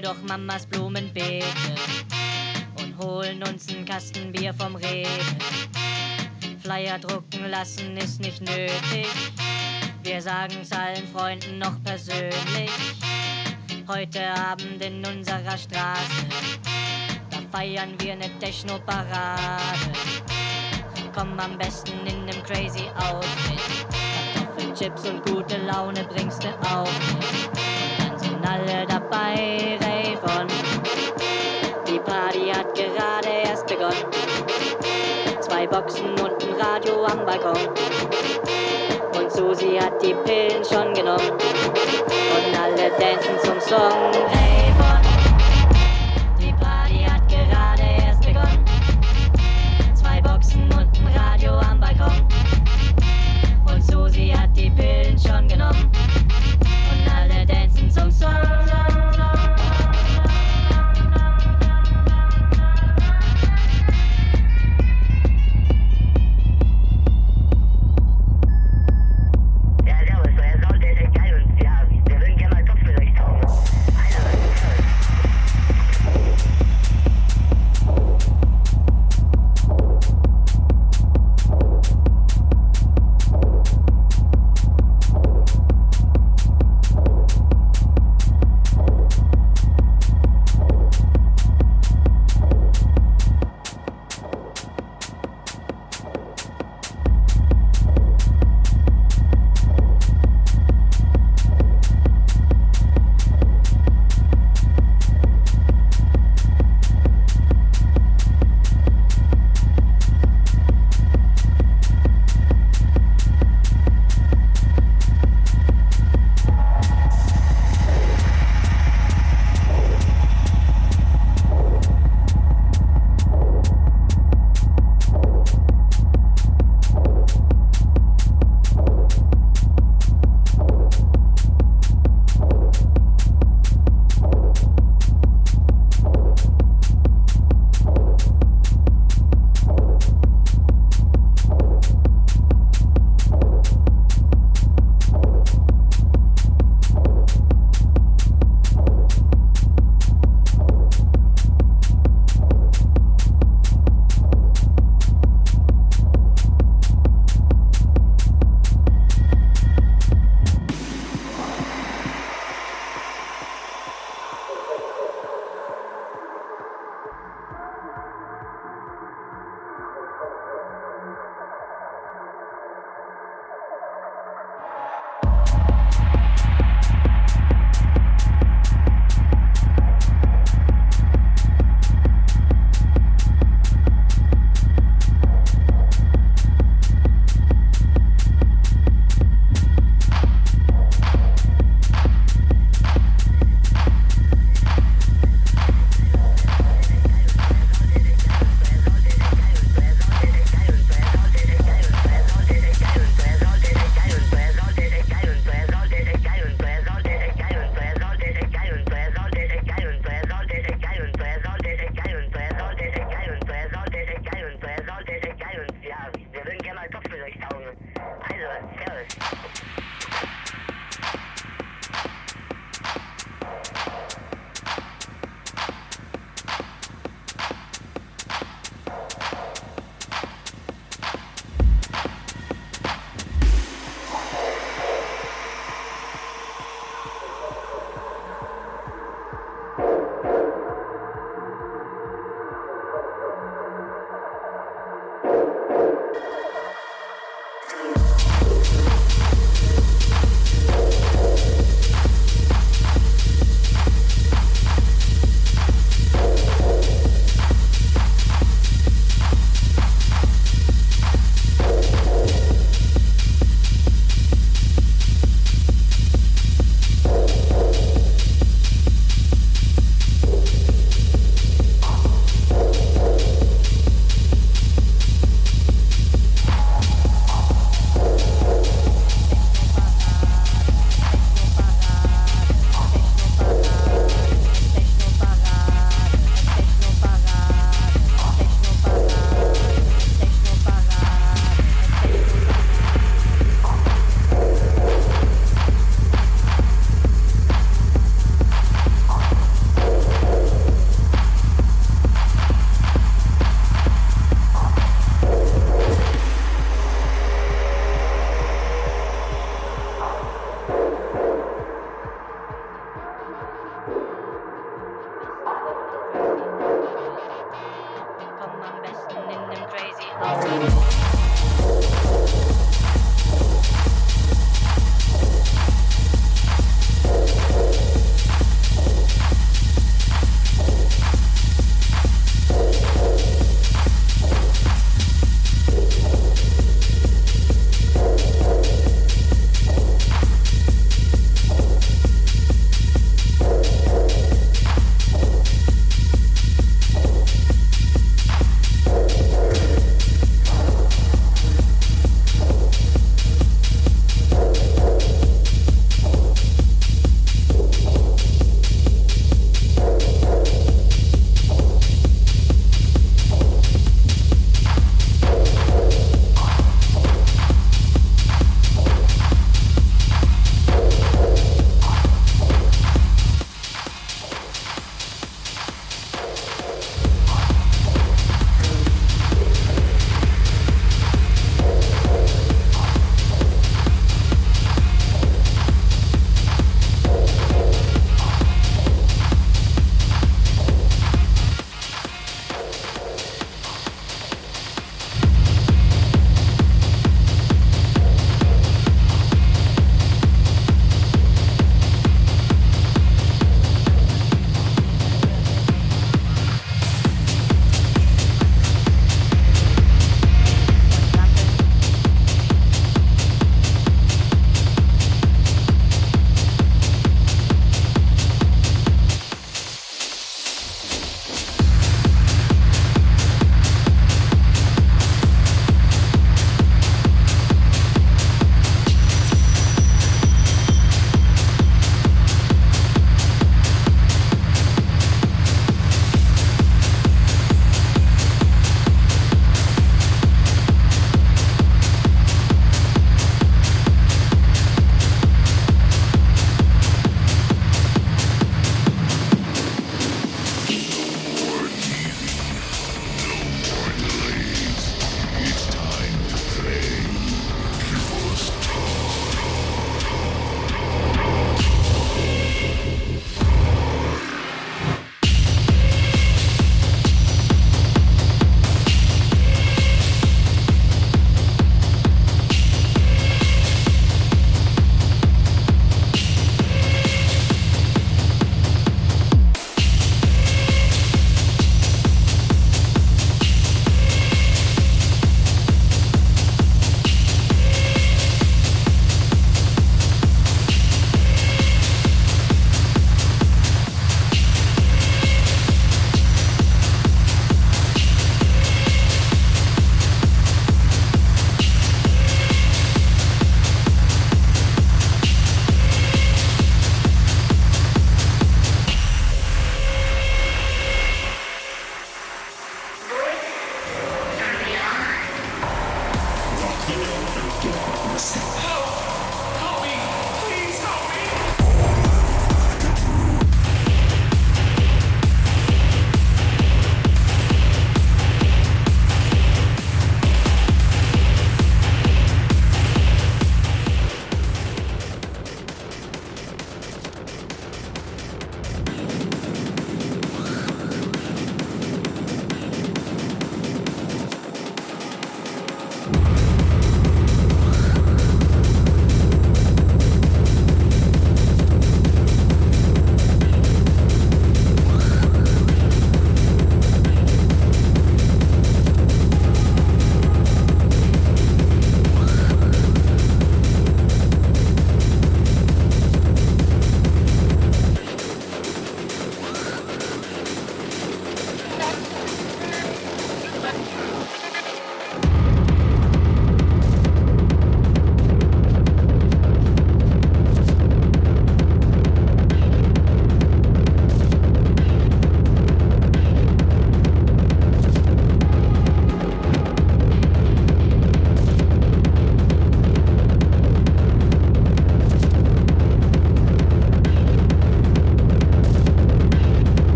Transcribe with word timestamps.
wir 0.00 0.08
doch 0.08 0.22
Mamas 0.22 0.64
Blumenbeete 0.66 1.44
und 2.78 2.96
holen 2.98 3.42
uns 3.42 3.68
einen 3.68 3.84
Kasten 3.84 4.32
Bier 4.32 4.54
vom 4.54 4.74
Rewe. 4.76 5.08
Flyer 6.62 6.98
drucken 6.98 7.50
lassen 7.50 7.96
ist 7.98 8.20
nicht 8.20 8.40
nötig. 8.40 9.08
Wir 10.02 10.22
sagen's 10.22 10.72
allen 10.72 11.06
Freunden 11.08 11.58
noch 11.58 11.82
persönlich. 11.82 12.70
Heute 13.88 14.22
Abend 14.30 14.82
in 14.82 15.04
unserer 15.04 15.58
Straße, 15.58 16.26
da 17.30 17.38
feiern 17.52 17.94
wir 17.98 18.16
ne 18.16 18.30
Techno-Parade. 18.38 19.92
Komm 21.14 21.38
am 21.38 21.58
besten 21.58 22.06
in 22.06 22.24
nem 22.24 22.42
crazy 22.44 22.88
Outfit. 22.96 23.60
Kartoffelchips 24.32 25.04
und 25.10 25.26
gute 25.26 25.58
Laune 25.58 26.04
bringst 26.04 26.42
du 26.42 26.48
auch 26.60 26.84
mit. 26.84 27.59
Alle 28.52 28.84
dabei, 28.84 29.78
Rave 29.80 30.40
on. 30.40 30.48
Die 31.86 32.00
Party 32.00 32.48
hat 32.48 32.74
gerade 32.74 33.28
erst 33.44 33.64
begonnen. 33.68 34.10
Zwei 35.40 35.68
Boxen 35.68 36.18
und 36.18 36.42
ein 36.42 36.60
Radio 36.60 37.04
am 37.04 37.24
Balkon. 37.24 37.68
Und 39.16 39.30
Susi 39.30 39.76
hat 39.76 40.02
die 40.02 40.14
Pillen 40.14 40.64
schon 40.64 40.92
genommen. 40.94 41.30
Und 41.30 42.60
alle 42.60 42.90
dancen 42.98 43.38
zum 43.44 43.60
Song 43.60 44.12
Rave 44.12 44.59